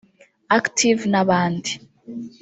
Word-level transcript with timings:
Active 0.57 1.01
n’abandi 1.11 1.71